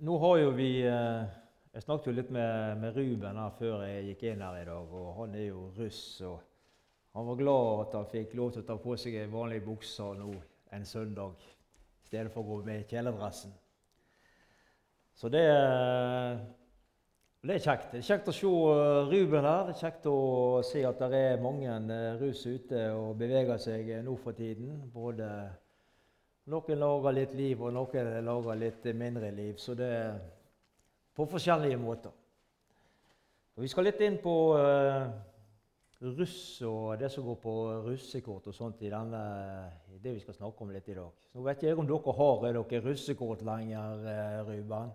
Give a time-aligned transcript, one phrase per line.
[0.00, 1.24] Nå har jo vi eh,
[1.74, 4.94] Jeg snakket jo litt med, med Ruben her før jeg gikk inn her i dag.
[4.96, 6.20] og Han er jo russ.
[6.24, 6.40] og
[7.12, 10.32] Han var glad at han fikk lov til å ta på seg vanlige bukser nå
[10.72, 13.52] en søndag i stedet for å gå med kjeledressen.
[15.20, 15.44] Så det,
[17.44, 17.92] det er kjekt.
[17.92, 19.68] Det er kjekt å se eh, Ruben her.
[19.68, 20.18] Det er kjekt å
[20.64, 24.80] se at det er mange eh, russ ute og beveger seg nå for tiden.
[24.96, 25.28] Både
[26.50, 29.56] noen lager litt liv, og noen lager litt mindre liv.
[29.60, 30.20] Så det er
[31.14, 32.14] på forskjellige måter.
[33.56, 35.10] Og vi skal litt inn på uh,
[36.16, 37.54] russ og det som går på
[37.84, 39.20] russekort og sånt i denne,
[40.00, 41.26] det vi skal snakke om litt i dag.
[41.30, 44.94] Så vet jeg om dere har dere russekort lenger, uh, Ruben.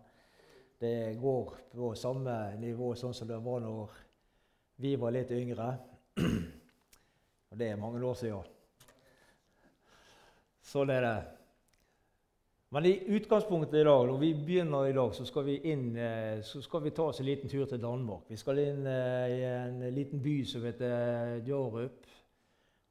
[0.82, 3.96] Det går på samme nivå sånn som det var når
[4.84, 5.70] vi var litt yngre.
[7.52, 8.52] Og det er mange år siden.
[10.66, 11.16] Sånn er det.
[12.76, 16.42] Men i utgangspunktet i dag, når vi begynner i dag, så skal vi inn, eh,
[16.44, 18.26] så skal vi ta oss en liten tur til Danmark.
[18.28, 22.10] Vi skal inn eh, i en liten by som heter Djarup.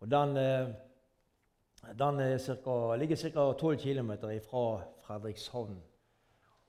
[0.00, 3.44] Og den, eh, den cirka, ligger ca.
[3.52, 4.14] 12 km
[4.46, 4.62] fra
[5.04, 5.76] Fredrikshavn.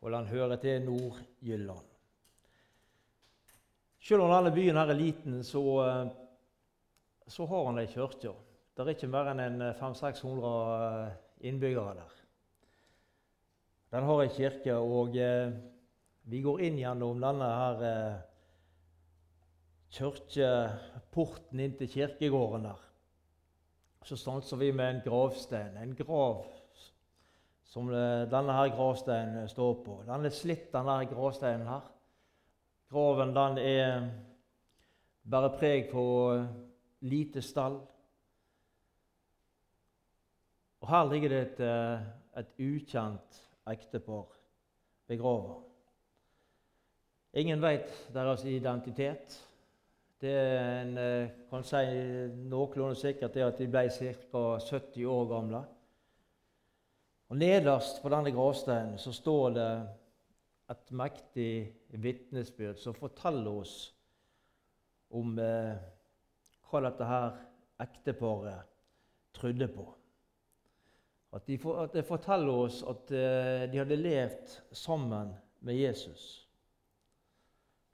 [0.01, 1.87] Og den hører til Nord-Jylland.
[4.01, 5.63] Selv om denne byen her er liten, så,
[7.27, 8.35] så har han ei kirke.
[8.75, 12.24] Det er ikke mer enn 500-600 innbyggere der.
[13.95, 15.53] Den har ei kirke, og eh,
[16.27, 18.17] vi går inn gjennom denne her eh,
[19.95, 22.81] kirkeporten inn til kirkegården der.
[24.03, 26.43] Så stanser vi med en gravstein, en grav
[27.71, 29.97] som eh, denne her gravsteinen står på.
[30.11, 31.87] Den er slitt, denne her gravsteinen her.
[32.91, 34.09] Graven den er
[35.23, 36.45] bare preg på eh,
[37.07, 37.79] lite stall.
[40.83, 42.07] Og her ligger det et, eh,
[42.43, 44.27] et ukjent ektepar
[45.07, 45.59] begrava.
[47.35, 49.35] Ingen veit deres identitet.
[50.21, 51.81] Det en eh, kan si
[52.47, 54.43] noenlunde sikkert, er at de ble ca.
[54.63, 55.61] 70 år gamle.
[57.29, 59.69] Og Nederst på denne gravsteinen så står det
[60.71, 61.49] et mektig
[62.01, 63.75] vitnesbyrd som forteller oss
[65.13, 65.75] om eh,
[66.69, 67.35] hva dette her
[67.83, 68.71] ekteparet
[69.35, 69.85] trodde på.
[71.35, 76.45] At, de, at det forteller oss at uh, de hadde levd sammen med Jesus.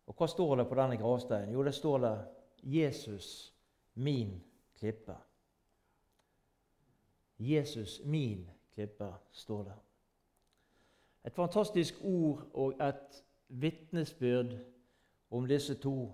[0.05, 1.53] Og hva står det på denne gravsteinen?
[1.55, 2.15] Jo, det står det
[2.63, 3.53] 'Jesus,
[3.93, 4.43] min
[4.77, 5.17] klippe'.
[7.39, 9.73] Jesus, min klippe, står det.
[11.25, 14.53] Et fantastisk ord og et vitnesbyrd
[15.31, 16.11] om disse to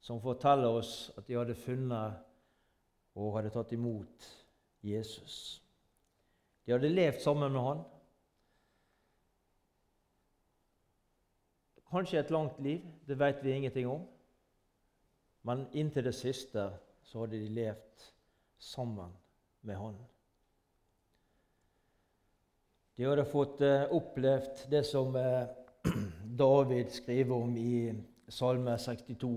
[0.00, 2.12] som forteller oss at de hadde funnet
[3.14, 4.28] og hadde tatt imot
[4.82, 5.62] Jesus.
[6.70, 7.78] De hadde levd sammen med han.
[11.90, 14.04] Kanskje et langt liv, det vet vi ingenting om.
[15.42, 16.68] Men inntil det siste
[17.02, 18.04] så hadde de levd
[18.62, 19.10] sammen
[19.66, 19.98] med han.
[22.94, 25.50] De hadde fått uh, opplevd det som uh,
[26.44, 27.74] David skriver om i
[28.30, 29.34] Salme 62.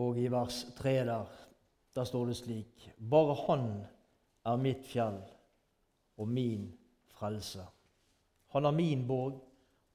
[0.00, 1.38] Og i vers 3 der
[1.94, 3.86] der står det slik Bare Han
[4.46, 5.20] er mitt fjell
[6.16, 6.78] og min
[7.08, 7.64] frelse.
[8.48, 9.40] Han er min borg,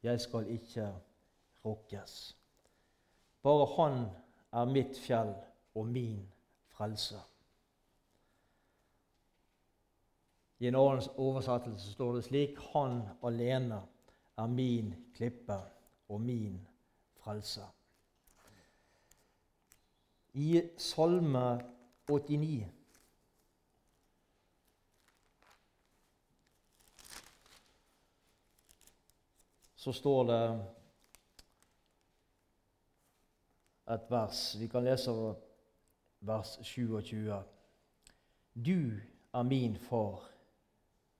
[0.03, 0.89] jeg skal ikke
[1.65, 2.37] rokkes.
[3.43, 4.05] Bare Han
[4.51, 5.33] er mitt fjell
[5.75, 6.31] og min
[6.67, 7.19] frelse.
[10.59, 13.81] I en annen oversettelse står det slik Han alene
[14.37, 15.57] er min klippe
[16.09, 16.59] og min
[17.23, 17.65] frelse.
[20.33, 21.74] I Salme
[22.05, 22.67] 89.
[29.75, 30.43] Så står det
[33.95, 34.55] et vers.
[34.57, 35.13] Vi kan lese
[36.25, 37.41] vers 27.
[38.53, 39.01] Du
[39.33, 40.23] er min far,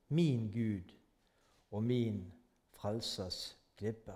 [0.08, 0.96] min Gud
[1.72, 2.24] og min
[2.74, 4.16] frelses klippe.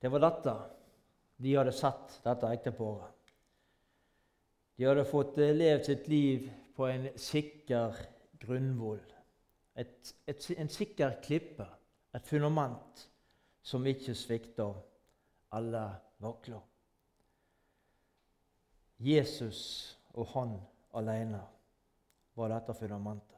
[0.00, 0.56] Det var dette
[1.36, 3.15] de hadde sett, dette ekteparet.
[4.76, 7.96] De hadde fått eh, levd sitt liv på en sikker
[8.40, 9.02] grunnvoll.
[9.76, 11.66] Et, et, en sikker klippe,
[12.16, 13.06] et fundament
[13.64, 14.76] som ikke svikter
[15.56, 15.84] alle
[16.22, 16.60] vakler.
[18.98, 19.60] Jesus
[20.16, 20.54] og han
[20.96, 21.42] alene
[22.36, 23.32] var dette fundamentet.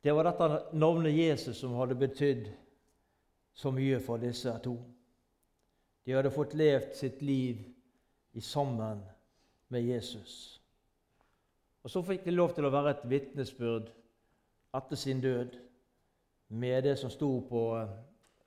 [0.00, 2.46] Det var dette navnet Jesus som hadde betydd
[3.54, 4.78] så mye for disse to.
[6.06, 7.60] De hadde fått levd sitt liv
[8.32, 9.02] i sammen
[9.68, 10.60] med Jesus.
[11.82, 13.90] Og så fikk de lov til å være et vitnesbyrd
[14.76, 15.56] etter sin død
[16.48, 17.64] med det som sto på,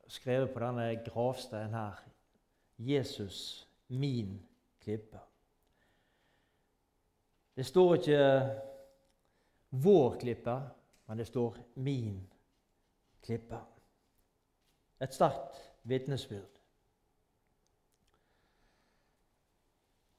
[0.07, 2.01] skrevet på denne gravsteinen her.
[2.77, 4.37] Jesus, min
[4.83, 5.19] klippe.
[7.55, 8.59] Det står ikke
[9.69, 10.61] 'vår klippe',
[11.07, 12.29] men det står 'min
[13.21, 13.61] klippe'.
[15.01, 16.62] Et sterkt vitnesbyrd.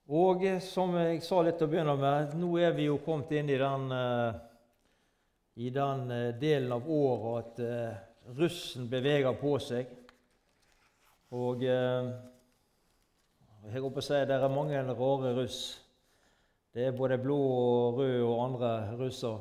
[0.05, 3.49] Og som jeg sa litt til å begynne med, nå er vi jo kommet inn
[3.49, 4.35] i den, uh,
[5.57, 9.87] i den uh, delen av året at russen beveger på seg.
[11.35, 11.65] Og
[13.65, 15.81] jeg håper å si det er mange rare russ.
[16.75, 19.39] Det er både blå og rød og andre russer.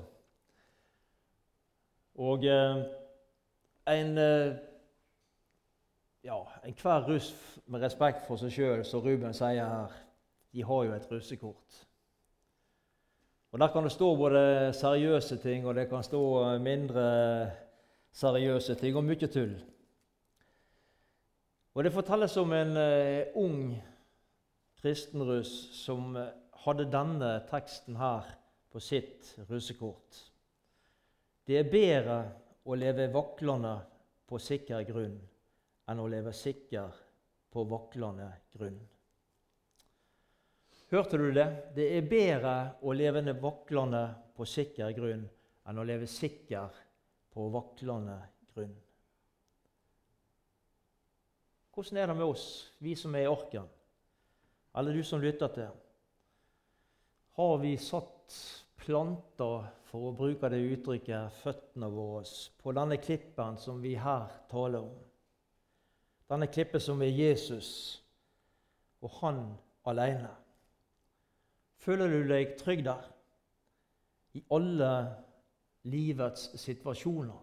[2.16, 2.84] Og eh,
[3.90, 4.54] en eh,
[6.24, 7.34] ja, enhver russ
[7.66, 9.96] med respekt for seg sjøl, som Ruben sier her,
[10.54, 11.82] de har jo et russekort.
[13.54, 17.52] Og Der kan det stå både seriøse ting og det kan stå mindre
[18.12, 19.56] seriøse ting, og mye tull.
[21.74, 23.84] Og Det fortelles om en uh, ung
[24.84, 26.32] kristenruss som eh,
[26.66, 28.28] hadde denne teksten her
[28.72, 30.18] på sitt russekort.
[31.48, 32.18] Det er bedre
[32.68, 33.78] å leve vaklende
[34.28, 35.16] på sikker grunn
[35.88, 37.00] enn å leve sikker
[37.54, 38.28] på vaklende
[38.58, 38.80] grunn.
[40.94, 41.48] Hørte du det?
[41.74, 42.56] Det er bedre
[42.86, 44.04] å leve vaklende
[44.38, 45.24] på sikker grunn
[45.66, 46.82] enn å leve sikker
[47.34, 48.20] på vaklende
[48.54, 48.76] grunn.
[51.74, 52.46] Hvordan er det med oss,
[52.78, 53.66] vi som er i orken?
[54.76, 55.70] eller du som lytter til,
[57.38, 58.38] har vi satt
[58.84, 62.26] planter, for å bruke det uttrykket, føttene våre
[62.58, 64.96] på denne klippen som vi her taler om.
[66.34, 67.70] Denne klippen som er Jesus,
[69.06, 69.44] og han
[69.86, 70.32] alene.
[71.84, 73.10] Føler du deg trygg der?
[74.40, 74.92] I alle
[75.92, 77.42] livets situasjoner?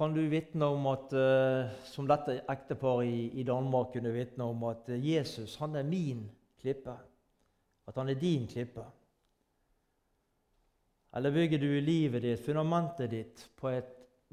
[0.00, 4.62] kan du vitne om at, uh, som dette ekteparet i, i, Danmark kunne vitne om,
[4.70, 6.22] at uh, Jesus han er min
[6.62, 6.94] klippe.
[7.84, 8.86] At han er din klippe.
[11.12, 13.74] Eller bygger du livet ditt, fundamentet ditt, på,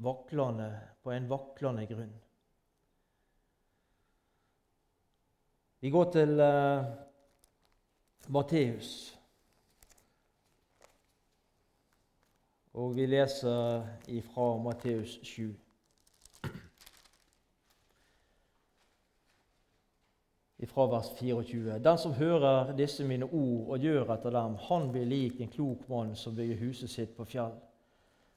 [0.00, 0.70] vaklende,
[1.04, 2.16] på en vaklende grunn?
[5.84, 6.88] Vi går til uh,
[8.28, 9.18] Matteus.
[12.72, 15.54] Og vi leser ifra Matteus 7.
[20.58, 21.78] Ifra vers 24.
[21.78, 25.88] Den som hører disse mine ord og gjør etter dem, han blir lik en klok
[25.88, 27.56] mann som bygger huset sitt på fjell.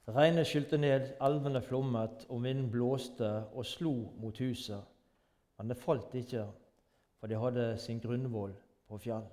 [0.08, 3.92] Regnet skylte ned, elvene flommet, og vinden blåste og slo
[4.24, 4.80] mot huset.
[5.58, 6.48] Men det falt ikke,
[7.20, 8.56] for det hadde sin grunnvoll
[8.88, 9.28] på fjell.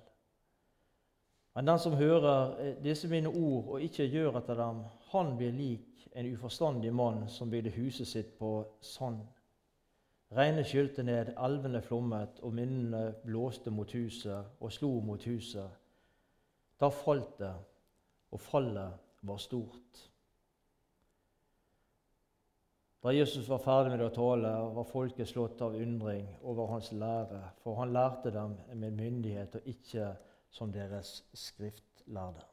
[1.60, 4.78] Men den som hører eh, disse mine ord og ikke gjør etter dem,
[5.10, 9.18] han blir lik en uforstandig mann som bygde huset sitt på sand.
[10.32, 15.68] Regnet skylte ned, elvene flommet, og minnene blåste mot huset og slo mot huset.
[16.80, 17.52] Da falt det,
[18.32, 18.96] og fallet
[19.28, 20.00] var stort.
[23.04, 27.44] Da Jesus var ferdig med å tale, var folket slått av undring over hans lære,
[27.60, 30.08] for han lærte dem med myndighet og ikke
[30.50, 32.44] som deres skriftlærde.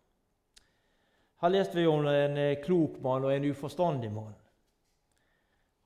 [1.41, 4.33] Her leste vi om en eh, klok mann og en uforstandig mann.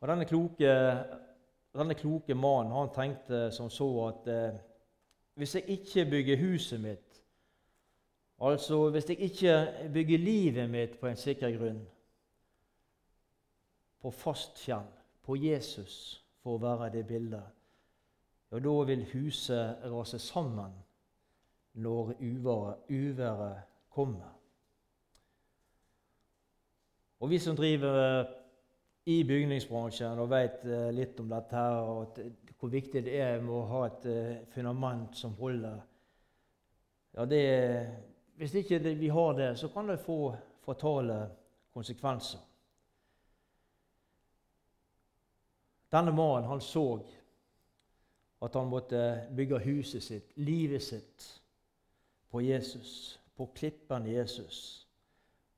[0.02, 0.76] Og Denne kloke,
[1.78, 4.60] denne kloke mannen han tenkte som så at eh,
[5.36, 7.24] hvis jeg ikke bygger huset mitt,
[8.42, 11.82] altså hvis jeg ikke bygger livet mitt på en sikker grunn,
[14.02, 14.88] på fast fjell,
[15.22, 17.58] på Jesus, for å være det bildet,
[18.52, 20.74] ja, da vil huset rase sammen
[21.74, 22.14] når
[22.90, 24.38] uværet kommer.
[27.20, 28.26] Og vi som driver
[29.06, 32.20] i bygningsbransjen og vet eh, litt om dette her, og
[32.60, 35.80] hvor viktig det er med å ha et eh, fundament som holder
[37.18, 37.42] ja, det,
[38.38, 40.36] Hvis ikke vi har det, så kan det få
[40.66, 41.18] fatale
[41.74, 42.40] konsekvenser.
[45.92, 46.86] Denne mannen han så
[48.42, 51.41] at han måtte bygge huset sitt, livet sitt,
[52.32, 54.88] på Jesus, på klippen Jesus,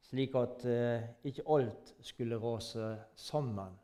[0.01, 3.75] slik at eh, ikke alt skulle rase sammen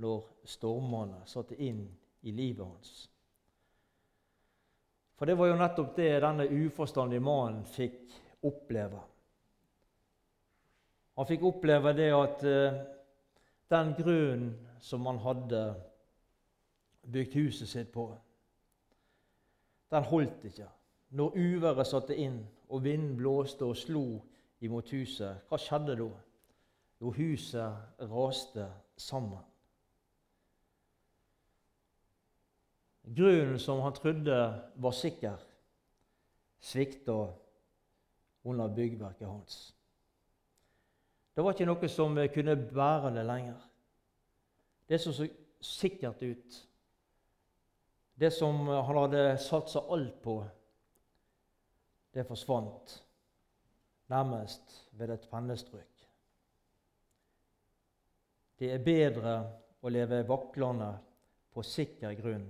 [0.00, 1.84] når stormene satte inn
[2.22, 2.92] i livet hans.
[5.18, 8.14] For det var jo nettopp det denne uforstandige mannen fikk
[8.46, 9.00] oppleve.
[11.18, 12.80] Han fikk oppleve det at eh,
[13.68, 15.62] den grunnen som han hadde
[17.02, 18.06] bygd huset sitt på,
[19.90, 20.68] den holdt ikke.
[21.10, 24.04] Når uværet satte inn og vinden blåste og slo
[24.60, 26.08] imot huset, hva skjedde da?
[27.00, 28.66] Jo, huset raste
[28.98, 29.44] sammen.
[33.16, 34.38] Grunnen som han trodde
[34.76, 35.38] var sikker,
[36.60, 37.16] svikta
[38.44, 39.58] under byggverket hans.
[41.32, 43.58] Det var ikke noe som kunne bære det lenger.
[44.88, 45.28] Det som så
[45.60, 46.56] sikkert ut,
[48.18, 50.40] det som han hadde satsa alt på,
[52.14, 53.04] det forsvant
[54.08, 56.06] nærmest ved et pennestrøk.
[58.58, 59.34] Det er bedre
[59.82, 60.90] å leve vaklende
[61.54, 62.48] på sikker grunn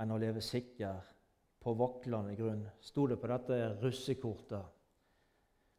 [0.00, 1.10] enn å leve sikker
[1.62, 4.78] på vaklende grunn, sto det på dette russekortet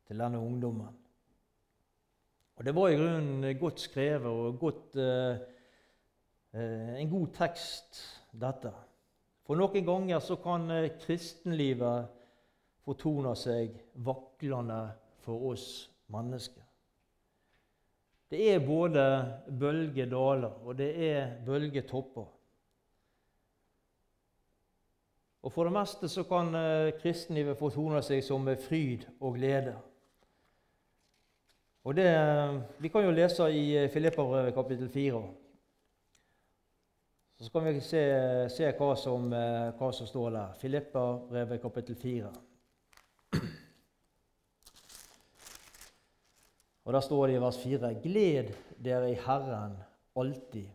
[0.07, 0.99] til denne ungdommen.
[2.55, 5.37] Og Det var i grunnen godt skrevet og godt, eh,
[6.53, 8.71] eh, en god tekst, dette.
[9.43, 12.22] For noen ganger så kan eh, kristenlivet
[12.83, 13.75] fortone seg
[14.05, 14.81] vaklende
[15.23, 15.67] for oss
[16.11, 16.63] mennesker.
[18.33, 19.03] Det er både
[19.59, 22.25] bølgedaler og det er bølgetopper.
[25.43, 29.75] Og For det meste så kan eh, kristenlivet fortone seg som fryd og glede.
[31.83, 32.07] Og det,
[32.79, 35.23] Vi kan jo lese i eh, Filipperbrevet kapittel 4.
[37.43, 38.03] Så kan vi se,
[38.49, 40.53] se hva, som, eh, hva, som, står der.
[40.61, 42.31] Filipperbrevet kapittel 4.
[46.83, 49.77] Og Der står det i vers 4.: Gled dere i Herren
[50.15, 50.67] alltid.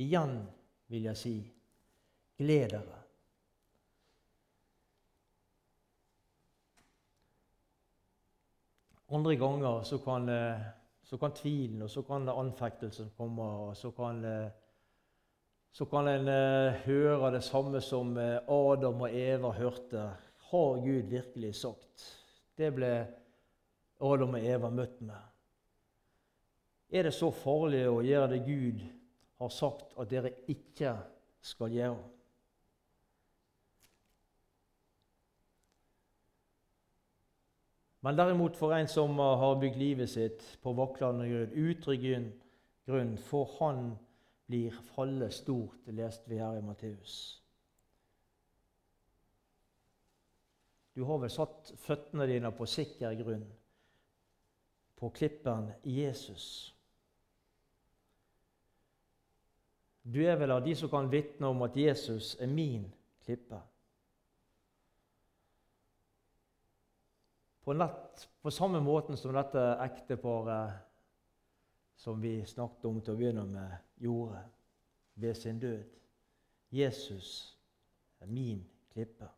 [0.00, 0.38] Igjen
[0.88, 1.34] vil jeg si,
[2.40, 2.96] gled dere.
[9.10, 10.60] Andre ganger så kan, eh,
[11.02, 13.42] så kan tvilen og så kan anfektelsen komme.
[13.42, 14.50] og Så kan, eh,
[15.72, 20.10] så kan en eh, høre det samme som Adam og Eva hørte.
[20.50, 22.24] Har Gud virkelig sagt?
[22.56, 23.19] Det ble
[24.00, 25.26] Adam og Eva møtt med.
[26.90, 28.80] Er det så farlig å gjøre det Gud
[29.40, 30.96] har sagt at dere ikke
[31.44, 32.08] skal gjøre?
[38.00, 42.06] Men derimot for en som har bygd livet sitt på vaklende grunn, utrygg
[42.88, 43.90] grunn, for han
[44.48, 47.18] blir fallet stort, leste vi her i Matteus.
[50.96, 53.44] Du har vel satt føttene dine på sikker grunn,
[55.00, 56.74] på klippen Jesus.
[60.02, 62.86] Du er vel av de som kan vitne om at Jesus er min
[63.24, 63.60] klippe.
[67.70, 70.72] på, nett, på samme måten som dette ekteparet
[71.94, 74.40] som vi snakket om til å begynne med, gjorde
[75.22, 75.84] ved sin død.
[76.74, 77.28] Jesus
[78.18, 79.28] er min klippe.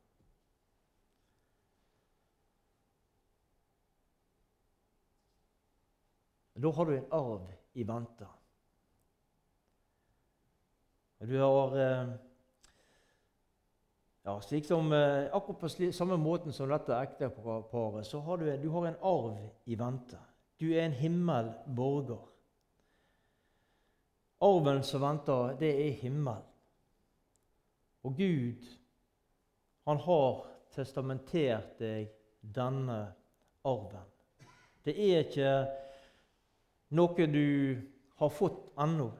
[6.62, 8.26] Da har du en arv i vente.
[11.18, 12.12] Du har eh,
[14.22, 18.68] ja, slik som, eh, akkurat på samme måten som dette ekteparet, så har du, du
[18.68, 20.18] har en arv i vente.
[20.58, 22.22] Du er en himmelborger.
[24.42, 26.42] Arven som venter, det er himmel.
[28.02, 28.66] Og Gud,
[29.86, 30.42] han har
[30.74, 32.10] testamentert deg
[32.42, 33.04] denne
[33.66, 34.10] arven.
[34.82, 35.54] Det er ikke
[36.92, 37.80] noe du
[38.20, 39.10] har fått ennå.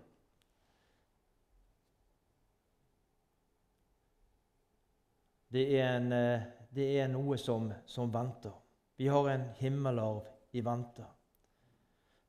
[5.52, 8.54] det er, en, eh, det er noe som, som, venter.
[8.96, 10.24] Vi har en himmelarv
[10.56, 11.04] i vente.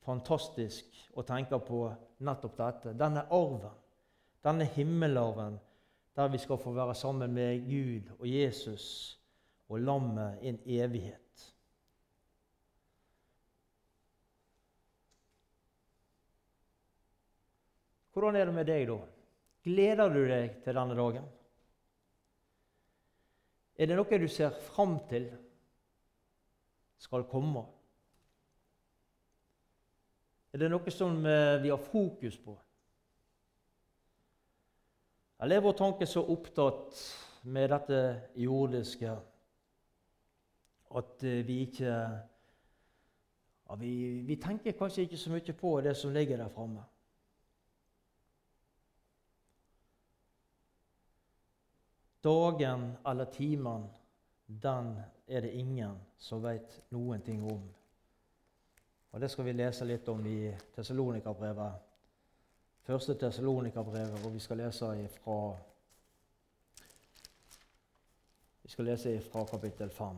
[0.03, 1.85] Fantastisk å tenke på
[2.27, 2.95] nettopp dette.
[2.99, 3.77] Denne arven,
[4.43, 5.55] denne himmelarven,
[6.13, 8.87] der vi skal få være sammen med Gud og Jesus
[9.71, 11.22] og lammet i en evighet.
[18.23, 18.95] Hvordan er det med deg, da?
[19.67, 21.23] Gleder du deg til denne dagen?
[23.75, 25.25] Er det noe du ser fram til
[27.03, 27.65] skal komme?
[30.55, 32.55] Er det noe som eh, vi har fokus på?
[35.43, 36.95] Eller er vår tanke så opptatt
[37.43, 38.01] med dette
[38.39, 39.17] jordiske
[40.95, 43.93] at eh, vi ikke ja, vi,
[44.31, 46.87] vi tenker kanskje ikke så mye på det som ligger der framme?
[52.23, 53.89] Dagen eller timen,
[54.45, 57.63] den er det ingen som veit noen ting om.
[59.11, 61.73] Og Det skal vi lese litt om i Tessalonika-brevet.
[62.83, 65.55] Første Tessalonika-brevet, hvor vi skal lese ifra
[68.63, 70.17] Vi skal lese fra kapittel 5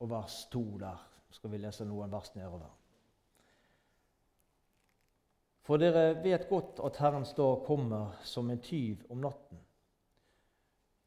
[0.00, 1.06] og vers 2 der.
[1.30, 2.70] skal vi lese noen vers nedover.
[5.62, 9.60] For dere vet godt at Herrens dag kommer som en tyv om natten.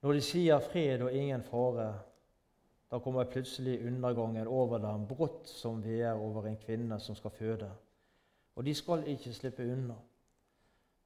[0.03, 1.87] Når de sier fred og ingen fare,
[2.91, 7.31] da kommer plutselig undergangen over dem, brått som vi er over en kvinne som skal
[7.31, 7.69] føde.
[8.59, 9.95] Og de skal ikke slippe unna.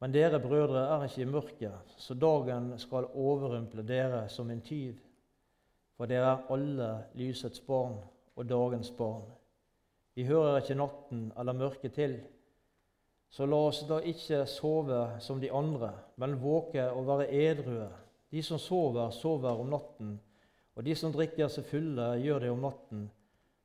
[0.01, 4.97] Men dere brødre er ikke i mørket, så dagen skal overrumple dere som en tyv.
[5.97, 6.89] For dere er alle
[7.21, 7.99] lysets barn
[8.35, 9.29] og dagens barn.
[10.17, 12.17] Vi hører ikke natten eller mørket til.
[13.29, 17.89] Så la oss da ikke sove som de andre, men våke og være edrue
[18.31, 20.17] de som sover, sover om natten,
[20.75, 23.07] og de som drikker seg fulle, gjør det om natten.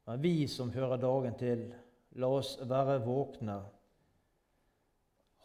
[0.06, 1.66] Men vi som hører dagen til,
[2.18, 3.58] la oss være våkne.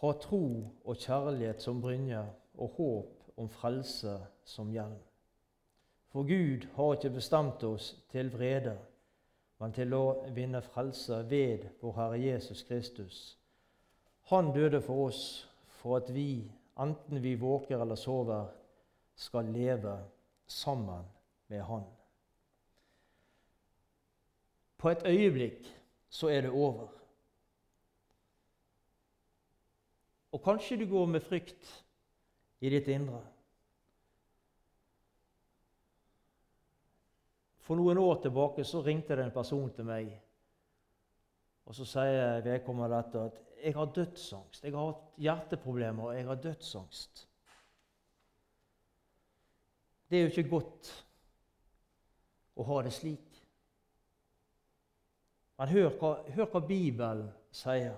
[0.02, 0.44] Ha tro
[0.86, 2.22] og kjærlighet som brynje
[2.58, 4.98] og håp om frelse som hjelm.
[6.14, 8.78] For Gud har ikke bestemt oss til vrede,
[9.60, 13.18] men til å vinne frelse ved vår Herre Jesus Kristus.
[14.32, 15.22] Han døde for oss
[15.82, 16.48] for at vi,
[16.80, 18.48] enten vi våker eller sover,
[19.18, 19.98] skal leve
[20.48, 21.06] sammen
[21.48, 21.86] med Han.
[24.78, 25.66] På et øyeblikk
[26.10, 26.88] så er det over.
[30.32, 31.72] Og kanskje du går med frykt
[32.62, 33.24] i ditt indre.
[37.66, 40.12] For noen år tilbake så ringte det en person til meg,
[41.68, 44.64] og så sier vedkommende dette at 'jeg har dødsangst'.
[44.64, 47.27] 'Jeg har hatt hjerteproblemer, og jeg har dødsangst'.
[50.10, 50.92] Det er jo ikke godt
[52.58, 53.42] å ha det slik.
[55.58, 57.98] Men hør hva, hør hva Bibelen sier.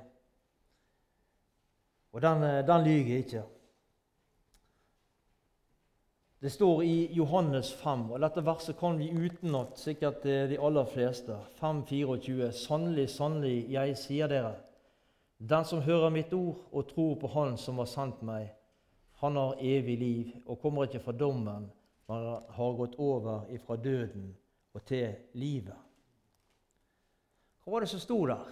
[2.10, 3.46] Og den, den lyver ikke.
[6.40, 11.36] Det står i Johannes 5, og dette verset kan vi utenat, sikkert de aller fleste.
[11.60, 12.54] 5,24.
[12.56, 14.54] Sannelig, sannelig, jeg sier dere,
[15.38, 18.54] den som hører mitt ord og tror på Han som har sendt meg,
[19.20, 21.68] han har evig liv og kommer ikke fra dommen,
[22.10, 24.38] man har gått over fra døden
[24.74, 25.78] og til livet.
[27.62, 28.48] Hva var det som sto der?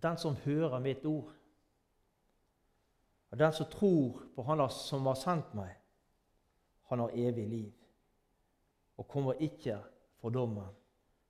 [0.00, 1.34] Den som hører mitt ord,
[3.30, 5.76] og den som tror på Han som har sendt meg,
[6.88, 7.72] han har evig liv
[8.96, 9.76] og kommer ikke
[10.16, 10.72] for dommen,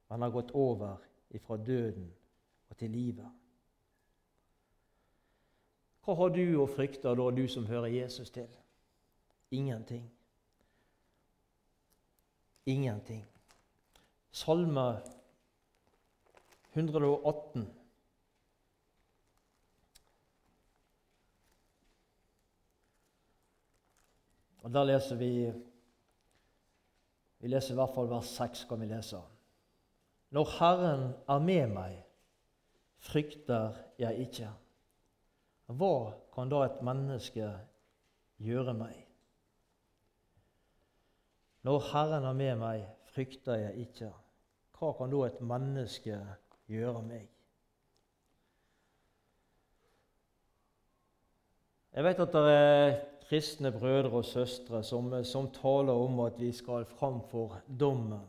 [0.09, 0.97] men har gått over
[1.43, 2.07] fra døden
[2.71, 3.29] og til livet.
[6.07, 8.49] Hva har du å frykte da, du som hører Jesus til?
[9.51, 10.11] Ingenting.
[12.67, 13.27] Ingenting.
[14.33, 15.03] Salme
[16.73, 17.77] 118.
[24.63, 25.53] Og Der leser vi
[27.41, 28.65] Vi leser i hvert fall vers 6.
[28.69, 29.21] kan vi lese.
[30.31, 32.03] Når Herren er med meg,
[32.99, 34.51] frykter jeg ikke.
[35.67, 37.49] Hva kan da et menneske
[38.39, 39.10] gjøre meg?
[41.63, 44.09] Når Herren er med meg, frykter jeg ikke.
[44.79, 46.17] Hva kan da et menneske
[46.71, 47.29] gjøre meg?
[51.91, 52.93] Jeg vet at det er
[53.27, 58.23] kristne brødre og søstre som, som taler om at vi skal framfor dommen,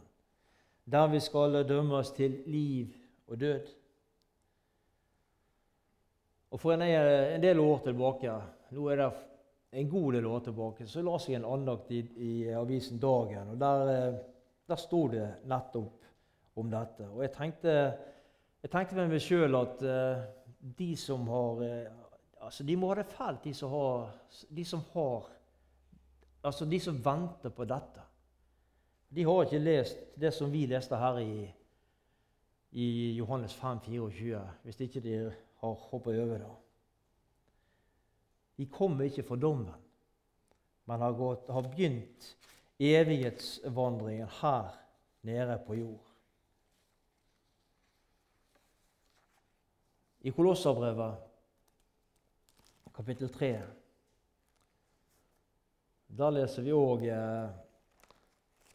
[0.86, 2.92] der vi skal dømmes til liv
[3.28, 3.70] og død.
[6.52, 8.34] Og For en, del år tilbake
[8.76, 9.12] nå er det
[9.72, 13.54] en god del år tilbake så la jeg en andakt i, i avisen Dagen.
[13.54, 14.20] og Der, eh,
[14.68, 16.02] der sto det nettopp
[16.56, 17.08] om dette.
[17.10, 17.76] Og jeg tenkte,
[18.62, 20.24] jeg tenkte med meg sjøl at uh,
[20.78, 22.02] de som har uh,
[22.42, 24.12] altså De må ha det fælt, de som har,
[24.50, 25.30] de som har
[26.44, 28.02] Altså de som venter på dette.
[29.14, 31.44] De har ikke lest det som vi leste her i,
[32.72, 35.14] i Johannes 5, 24, hvis ikke de
[35.62, 36.50] har hoppa over det.
[38.62, 39.74] De kommer ikke for dommen,
[40.86, 42.28] men har, gått, har begynt
[42.78, 44.76] evighetsvandringen her
[45.26, 46.12] nede på jord.
[50.22, 51.24] I Kolosserbrevet,
[52.94, 53.50] kapittel 3,
[56.22, 57.08] da leser vi òg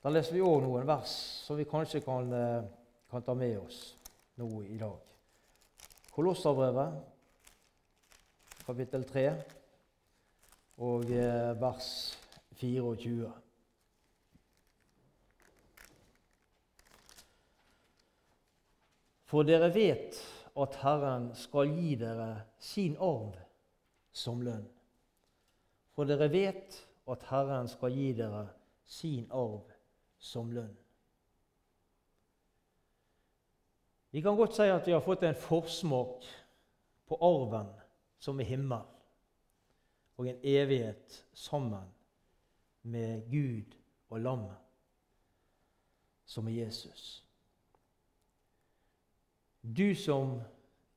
[0.02, 1.12] da leser vi òg noen vers
[1.46, 2.34] som vi kanskje kan,
[3.06, 3.84] kan, ta med oss
[4.42, 4.98] nå i dag.
[6.10, 6.98] Kolosserbrevet,
[8.66, 9.30] kapittel 3
[10.76, 11.88] og eh, vers
[12.60, 13.32] 24.
[19.26, 20.18] For dere vet
[20.56, 22.30] at Herren skal gi dere
[22.62, 23.34] sin arv
[24.16, 24.64] som lønn.
[25.96, 26.76] For dere vet
[27.10, 28.46] at Herren skal gi dere
[28.86, 29.64] sin arv
[30.18, 30.74] som lønn.
[34.14, 36.24] Vi kan godt si at vi har fått en forsmak
[37.06, 37.68] på arven
[38.22, 38.84] som er himmel,
[40.16, 41.84] og en evighet sammen
[42.82, 43.76] med Gud
[44.10, 44.56] og lammet,
[46.24, 47.24] som er Jesus.
[49.62, 50.40] Du som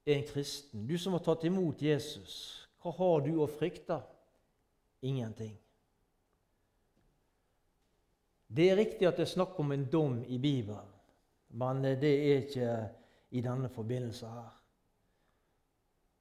[0.05, 2.35] er en kristen, du som har tatt imot Jesus,
[2.79, 3.99] hva har du å frykte?
[5.01, 5.55] Ingenting.
[8.47, 10.87] Det er riktig at det er snakk om en dom i Bibelen,
[11.49, 12.71] men det er ikke
[13.31, 14.58] i denne forbindelse her.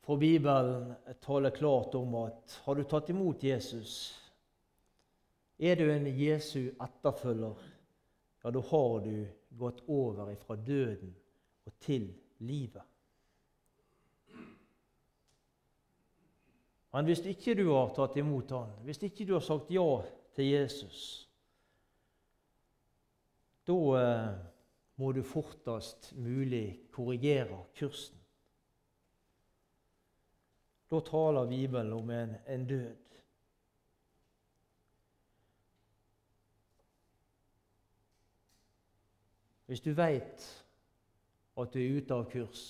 [0.08, 3.90] For Bibelen taler klart om at har du tatt imot Jesus,
[5.60, 7.58] er du en Jesu etterfølger,
[8.40, 9.26] ja, da har du
[9.60, 11.12] gått over fra døden
[11.68, 12.06] og til
[12.40, 12.86] livet.
[16.96, 19.90] Men hvis ikke du har tatt imot han, hvis ikke du har sagt ja
[20.38, 21.02] til Jesus,
[23.68, 24.38] da eh,
[24.96, 28.17] må du fortest mulig korrigere kursen.
[30.90, 32.96] Da taler Bibelen om en, en død.
[39.68, 40.44] Hvis du veit
[41.60, 42.62] at du er ute av kurs,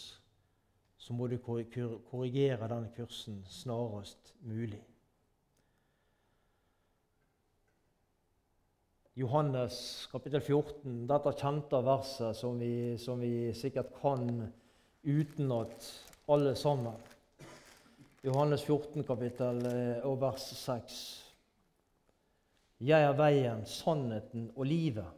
[0.98, 4.80] så må du korrigere den kursen snarest mulig.
[9.18, 14.28] Johannes kapittel 14, dette kjente verset som vi, som vi sikkert kan
[15.06, 15.86] utenat
[16.30, 16.98] alle sammen.
[18.28, 20.96] Johannes 14, kapittel eh, og vers 6.
[22.84, 25.08] Jeg er veien, sannheten og livet.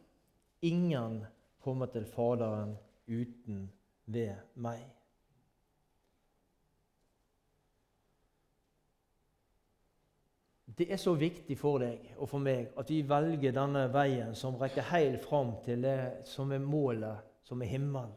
[0.62, 1.16] Ingen
[1.58, 2.76] kommer til Faderen
[3.10, 3.64] uten
[4.06, 4.30] ved
[4.62, 4.84] meg.
[10.78, 14.54] Det er så viktig for deg og for meg at vi velger denne veien som
[14.60, 18.14] rekker helt fram til det som er målet, som er himmelen.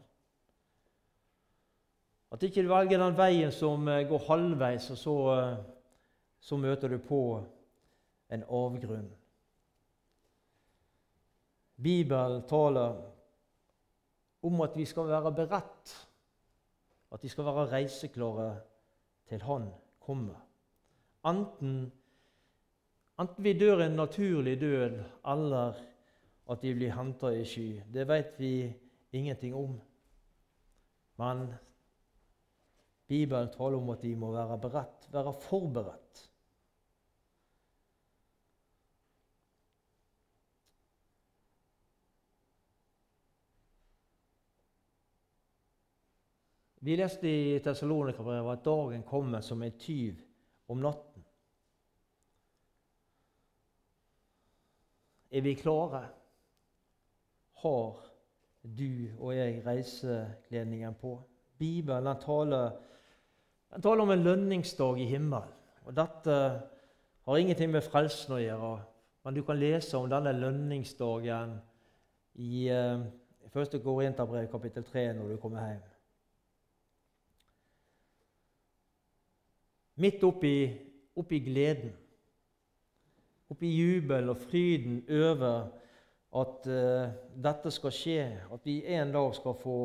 [2.34, 5.58] At ikke du velger den veien som eh, går halvveis, og så, eh,
[6.42, 7.20] så møter du på
[8.34, 9.06] en avgrunn.
[11.82, 12.96] Bibelen taler
[14.42, 15.92] om at vi skal være beredt,
[17.14, 18.48] at vi skal være reiseklare
[19.28, 19.68] til Han
[20.00, 20.40] kommer.
[21.26, 21.92] Enten,
[23.20, 25.78] enten vi dør en naturlig død, eller
[26.50, 27.80] at vi blir henta i sky.
[27.94, 28.74] Det vet vi
[29.12, 29.78] ingenting om.
[31.16, 31.46] Men
[33.14, 36.30] Bibelen taler om at vi må være beredt, være forberedt.
[46.84, 50.18] Vi leste i Tessalonika-brevet at dagen kommer som en tyv
[50.68, 51.22] om natten.
[55.30, 56.02] Er vi klare?
[57.62, 58.02] Har
[58.62, 61.14] du og jeg reisekledningen på?
[61.58, 62.76] Bibelen taler,
[63.74, 65.50] den taler om en lønningsdag i himmelen.
[65.84, 66.34] Og Dette
[67.24, 68.74] har ingenting med frelsen å gjøre,
[69.24, 71.58] men du kan lese om denne lønningsdagen
[72.40, 72.68] i
[73.52, 73.84] første 1.
[73.84, 75.82] Korinterbrev kapittel 3 når du kommer hjem.
[80.02, 80.56] Midt oppi,
[81.14, 81.92] oppi gleden,
[83.50, 85.68] oppi jubel og fryden over
[86.34, 87.12] at uh,
[87.44, 89.76] dette skal skje, at vi en dag skal få,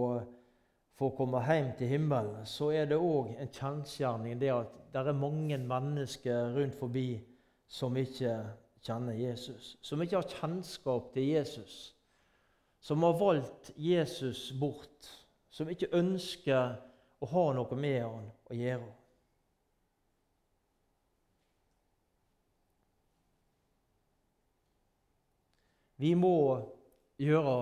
[0.99, 5.15] få komme hjem til himmelen, så er det òg en kjensgjerning det at det er
[5.15, 7.21] mange mennesker rundt forbi
[7.71, 8.33] som ikke
[8.83, 11.95] kjenner Jesus, som ikke har kjennskap til Jesus,
[12.81, 15.07] som har valgt Jesus bort,
[15.49, 16.75] som ikke ønsker
[17.19, 18.91] å ha noe med han å gjøre.
[25.99, 26.35] Vi må
[27.19, 27.57] gjøre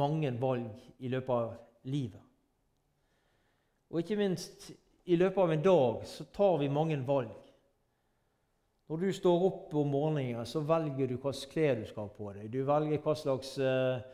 [0.00, 1.52] mange valg i løpet av
[1.88, 2.27] livet.
[3.88, 4.70] Og ikke minst
[5.08, 7.32] i løpet av en dag så tar vi mange valg.
[8.88, 12.32] Når du står opp om morgenen, så velger du hvilke klær du skal ha på
[12.36, 12.50] deg.
[12.52, 14.04] Du velger hva slags eh,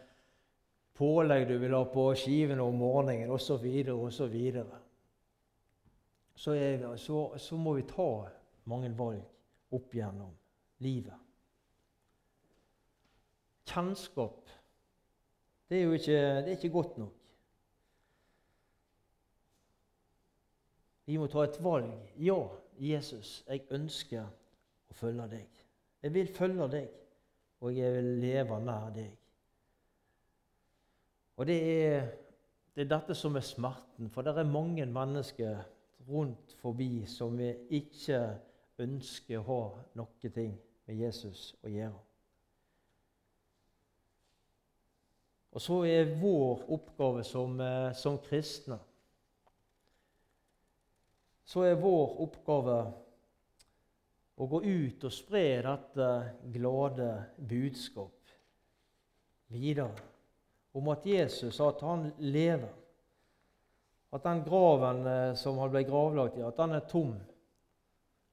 [0.99, 3.67] pålegg du vil ha på skivene om morgenen, osv.
[3.95, 4.39] osv.
[6.35, 6.57] Så,
[6.99, 8.09] så, så må vi ta
[8.71, 9.23] mange valg
[9.75, 10.35] opp gjennom
[10.83, 11.25] livet
[13.75, 14.51] kjennskap,
[15.69, 17.13] det er jo ikke, det er ikke godt nok.
[21.05, 21.93] Vi må ta et valg.
[22.17, 22.39] Ja,
[22.81, 25.65] Jesus, jeg ønsker å følge deg.
[26.05, 26.89] Jeg vil følge deg,
[27.65, 29.13] og jeg vil leve nær deg.
[31.37, 32.09] Og det er,
[32.75, 35.63] det er dette som er smerten, for det er mange mennesker
[36.09, 38.21] rundt forbi som vi ikke
[38.85, 39.63] ønsker å ha
[39.99, 42.03] noe med Jesus å gjøre.
[45.55, 48.79] Og så er vår oppgave som, eh, som kristne
[51.45, 52.79] Så er vår oppgave
[54.35, 56.09] å gå ut og spre dette
[56.55, 58.33] glade budskap
[59.55, 59.93] videre
[60.75, 62.73] om at Jesus at han lever.
[64.15, 67.15] At den graven eh, som han ble gravlagt i, at den er tom,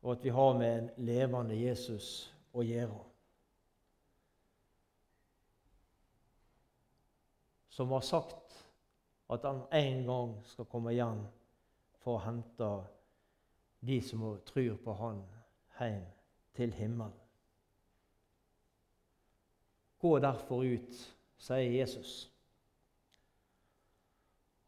[0.02, 2.10] og at vi har med en levende Jesus
[2.54, 3.12] å gjøre.
[7.72, 8.66] som har sagt
[9.28, 11.22] at han en gang skal komme igjen
[12.04, 12.68] for å hente
[13.82, 15.22] de som tror på han,
[15.80, 16.04] hjem
[16.54, 17.14] til himmelen.
[20.00, 21.02] Gå derfor ut,
[21.38, 22.32] sier Jesus.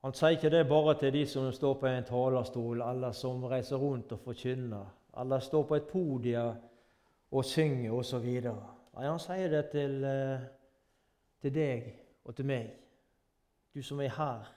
[0.03, 3.81] Han sier ikke det bare til de som står på en talerstol, eller som reiser
[3.81, 4.85] rundt og forkynner,
[5.21, 6.55] eller står på et podium
[7.31, 8.29] og synger osv.
[8.43, 10.47] Nei, han sier det til, eh,
[11.41, 11.91] til deg
[12.25, 12.71] og til meg
[13.73, 14.49] du som er her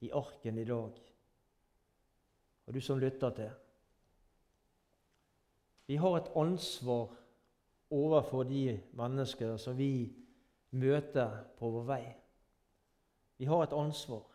[0.00, 0.98] i arken i dag,
[2.66, 3.50] og du som lytter til.
[5.88, 7.14] Vi har et ansvar
[7.90, 10.12] overfor de mennesker som vi
[10.76, 12.02] møter på vår vei.
[13.40, 14.26] Vi har et ansvar.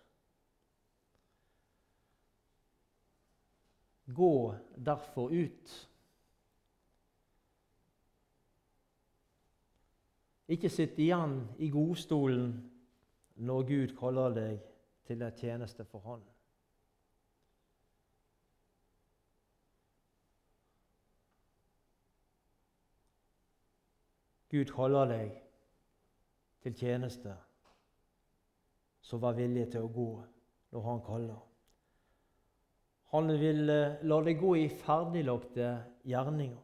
[4.09, 5.77] Gå derfor ut.
[10.49, 12.49] Ikke sitt igjen i godstolen
[13.45, 14.61] når Gud kaller deg
[15.05, 16.32] til en tjeneste for Han.
[24.53, 25.31] Gud kaller deg
[26.61, 27.33] til tjeneste,
[29.01, 30.11] så vær villig til å gå
[30.75, 31.41] når Han kaller.
[33.13, 35.67] Han vil eh, la deg gå i ferdiglagte
[36.09, 36.61] gjerninger.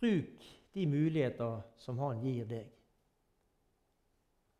[0.00, 2.66] Bruk de muligheter som han gir deg.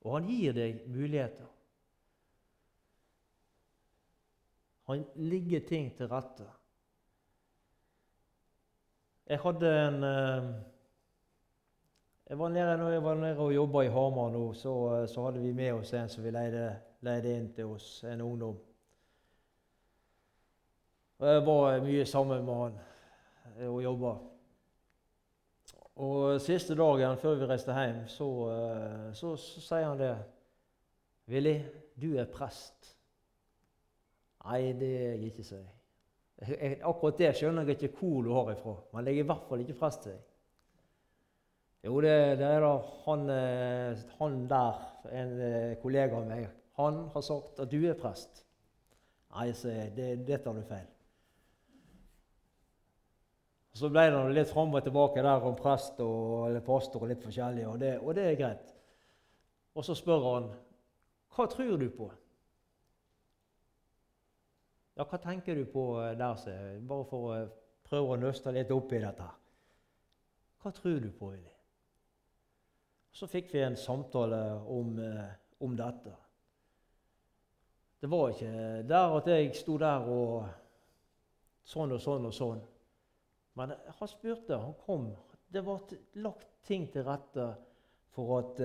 [0.05, 1.51] Og han gir deg muligheter.
[4.89, 6.49] Han ligger ting til rette.
[9.27, 10.55] Jeg hadde en eh,
[12.29, 15.25] jeg var nede, når jeg var nede og jobba i Hamar nå, så, eh, så,
[15.25, 16.65] hadde vi med oss en som vi leide,
[17.01, 18.59] leide inn til oss, en ungdom.
[21.19, 22.77] Og Jeg var mye sammen med han
[23.59, 24.13] eh, og jobba.
[25.97, 28.29] Og siste dagen før vi reiste hjem, så,
[29.15, 30.17] så, så sier han det.
[31.29, 31.63] 'Willy,
[32.03, 32.99] du er prest.'
[34.45, 35.84] Nei, det er jeg ikke, sier jeg.
[36.43, 39.79] Akkurat det skjønner jeg ikke hvor du har ifra, jeg er i hvert fall ikke
[39.79, 40.03] prest.
[40.03, 40.23] til deg.
[41.85, 42.73] Jo, det, det er da
[43.05, 44.81] han, eh, han, der,
[45.13, 46.47] en eh, kollega av meg,
[46.81, 48.41] han har sagt at du er prest.
[49.35, 50.87] Nei, sier jeg, det, det tar du feil.
[53.75, 57.25] Så ble det litt fram og tilbake der om prest og eller pastor og litt
[57.25, 58.75] forskjellig, og det, og det er greit.
[59.75, 60.53] Og så spør han
[61.35, 62.09] hva tror du på?
[64.95, 66.53] Ja, hva tenker du på der, så,
[66.87, 67.39] bare for å
[67.85, 69.27] prøve å nøste litt opp i dette.
[70.63, 71.51] Hva tror du på, Willy?
[73.15, 74.39] Så fikk vi en samtale
[74.71, 75.33] om, eh,
[75.67, 76.15] om dette.
[78.01, 80.47] Det var ikke der at jeg sto der og
[81.65, 82.63] sånn og sånn og sånn.
[83.55, 85.09] Men han spurte, han kom.
[85.49, 85.83] Det var
[86.23, 87.47] lagt ting til rette
[88.15, 88.61] for at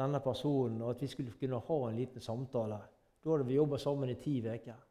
[0.00, 2.80] denne personen og at vi skulle kunne ha en liten samtale.
[3.22, 4.89] Da hadde vi jobba sammen i ti uker.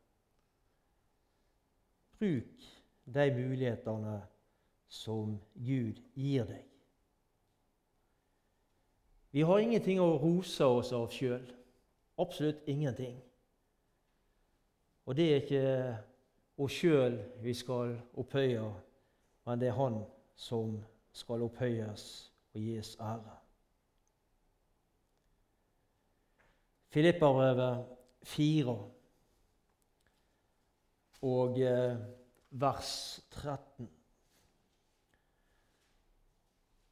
[2.20, 2.66] Bruk
[3.06, 4.22] de mulighetene
[4.88, 6.66] som Gud gir deg.
[9.32, 11.46] Vi har ingenting å rose oss av sjøl.
[12.20, 13.20] Absolutt ingenting.
[15.06, 15.66] Og det er ikke
[16.60, 18.68] oss sjøl vi skal opphøye
[19.50, 20.04] men det er Han
[20.36, 20.76] som
[21.12, 22.04] skal opphøyes
[22.54, 23.36] og gis ære.
[26.90, 27.86] Filipperbrevet
[28.24, 28.76] 4
[31.22, 31.98] og eh,
[32.50, 33.90] vers 13.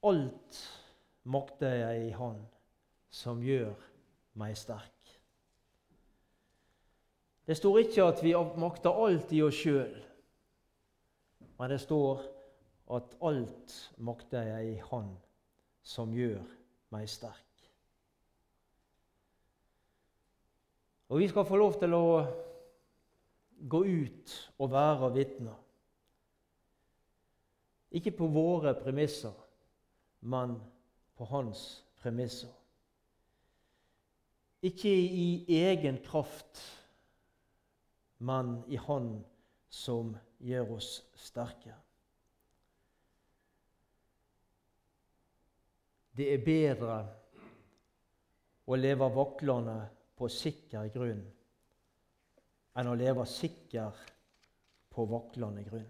[0.04, 0.60] Alt
[1.24, 2.42] makter jeg i Han
[3.10, 3.74] som gjør
[4.38, 4.94] meg sterk.
[7.48, 9.96] Det står ikke at vi makter alt i oss sjøl,
[11.58, 12.26] men det står
[12.98, 15.13] at alt makter jeg i Han
[15.88, 16.44] som gjør
[16.92, 17.44] meg sterk.
[21.08, 22.04] Og vi skal få lov til å
[23.60, 25.56] gå ut og være vitner.
[27.91, 29.34] Ikke på våre premisser,
[30.22, 30.58] men
[31.17, 31.63] på hans
[32.02, 32.52] premisser.
[34.62, 36.62] Ikke i egen kraft,
[38.17, 39.12] men i Han
[39.70, 41.76] som gjør oss sterke.
[46.17, 46.98] det er bedre
[48.67, 49.78] å leve vaklende
[50.17, 51.22] på sikker grunn
[52.78, 54.04] enn å leve sikker
[54.94, 55.88] på vaklende grunn.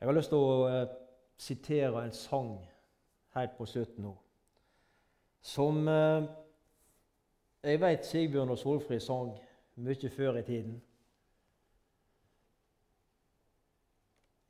[0.00, 0.92] Jeg har lyst til å eh,
[1.40, 2.54] sitere en sang
[3.36, 4.14] helt på slutten nå,
[5.44, 6.28] som eh,
[7.60, 9.34] jeg vet Sigbjørn og Solfrid sang
[9.84, 10.78] mye før i tiden.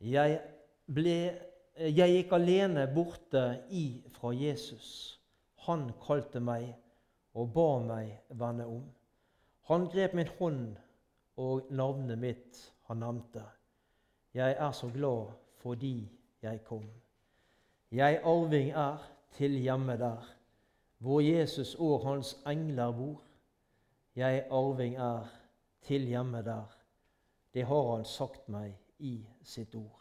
[0.00, 0.38] Jeg,
[0.86, 1.16] ble,
[1.76, 3.42] jeg gikk alene borte
[3.74, 5.18] ifra Jesus.
[5.66, 6.70] Han kalte meg
[7.34, 8.84] og ba meg vende om.
[9.70, 10.64] Han grep min hånd,
[11.36, 13.44] og navnet mitt han nevnte.
[14.34, 15.30] Jeg er så glad
[15.62, 16.08] fordi
[16.42, 16.84] jeg kom.
[17.90, 18.98] Jeg arving er
[19.36, 20.26] til hjemme der,
[20.98, 23.22] hvor Jesus og hans engler bor.
[24.16, 25.26] Jeg arving er
[25.82, 26.76] til hjemme der,
[27.54, 30.00] det har han sagt meg i sitt ord.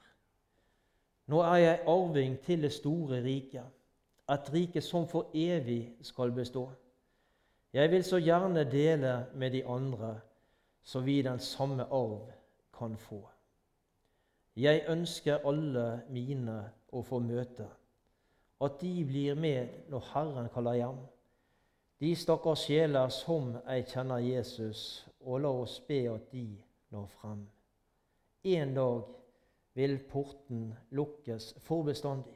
[1.29, 3.65] Nå er jeg arving til det store riket,
[4.29, 6.67] et rike som for evig skal bestå.
[7.73, 10.19] Jeg vil så gjerne dele med de andre,
[10.84, 12.32] så vi den samme arv
[12.77, 13.29] kan få.
[14.55, 16.58] Jeg ønsker alle mine
[16.91, 17.67] å få møte,
[18.62, 20.97] at de blir med når Herren kaller hjem.
[21.99, 26.47] De stakkars sjeler som ei kjenner Jesus, og la oss be at de
[26.89, 27.45] når frem.
[28.43, 29.05] En dag
[29.77, 32.36] vil porten lukkes for bestandig,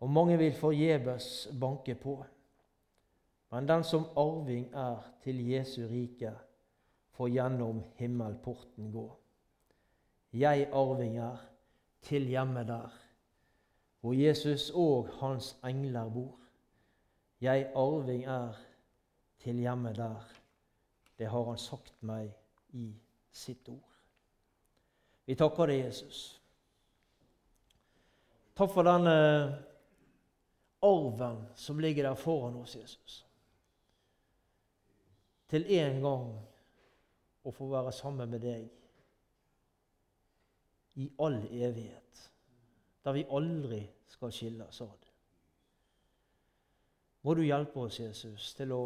[0.00, 2.18] og mange vil forgjeves banke på.
[3.50, 6.32] Men den som arving er til Jesu rike,
[7.10, 9.06] får gjennom himmelporten gå.
[10.32, 11.36] Jeg arving er
[12.02, 12.92] til hjemme der,
[14.00, 16.38] hvor Jesus og hans engler bor.
[17.40, 18.54] Jeg arving er
[19.38, 20.28] til hjemme der.
[21.18, 22.30] Det har han sagt meg
[22.72, 22.94] i
[23.32, 23.90] sitt ord.
[25.26, 26.40] Vi takker deg, Jesus.
[28.56, 29.16] Takk for denne
[30.82, 33.20] arven som ligger der foran oss, Jesus.
[35.50, 36.30] Til en gang
[37.44, 38.68] å få være sammen med deg
[41.00, 42.26] i all evighet,
[43.04, 45.10] der vi aldri skal skilles ad
[47.22, 48.84] må du hjelpe oss, Jesus, til å,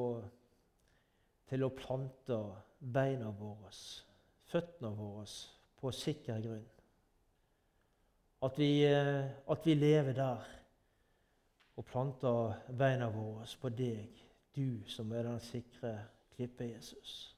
[1.50, 2.38] til å plante
[2.78, 3.70] beina våre,
[4.50, 5.26] føttene våre,
[5.78, 6.66] på sikker grunn.
[8.44, 10.50] At vi, eh, at vi lever der
[11.76, 14.20] og planter beina våre på deg,
[14.54, 15.94] du som er den sikre
[16.34, 17.36] klippe, Jesus.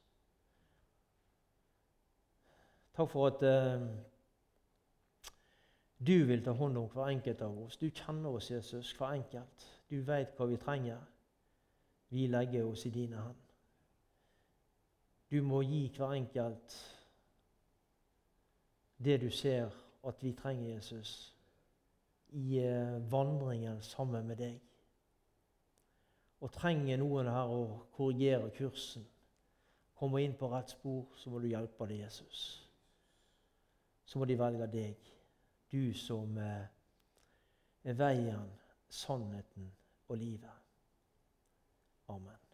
[2.97, 3.87] Takk for at eh,
[6.07, 7.77] du vil ta hånd om hver enkelt av oss.
[7.77, 9.67] Du kjenner oss, Jesus, hver enkelt.
[9.91, 11.01] Du veit hva vi trenger.
[12.09, 13.43] Vi legger oss i dine hand.
[15.31, 16.77] Du må gi hver enkelt
[19.05, 19.71] det du ser
[20.07, 21.35] at vi trenger, Jesus,
[22.29, 24.61] i eh, vandringen sammen med deg.
[26.41, 27.61] Og trenger noen her å
[27.97, 29.07] korrigere kursen,
[29.97, 32.43] komme inn på rett spor, så må du hjelpe dem, Jesus.
[34.07, 35.13] Så må de velge deg,
[35.73, 36.69] du som eh,
[37.87, 38.51] er veien
[38.93, 39.73] sannheten
[40.09, 40.67] og livet.
[42.13, 42.46] Amen.